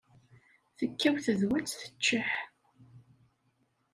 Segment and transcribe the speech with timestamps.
[0.77, 2.31] Tekkaw tedwat teččeḥ.